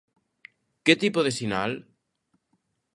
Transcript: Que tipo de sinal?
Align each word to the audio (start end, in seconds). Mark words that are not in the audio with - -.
Que 0.85 0.93
tipo 1.03 1.19
de 1.23 1.31
sinal? 1.39 1.71